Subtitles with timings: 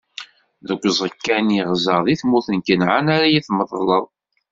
[0.67, 4.05] Deg uẓekka-nni i ɣzeɣ di tmurt n Kanɛan ara yi-tmeḍleḍ.